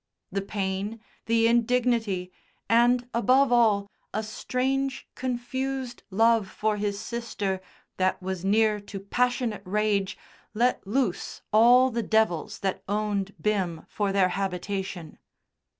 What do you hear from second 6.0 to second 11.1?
love for his sister that was near to passionate rage, let